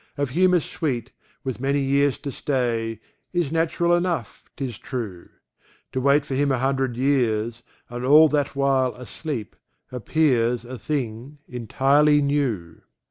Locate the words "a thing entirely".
10.65-12.19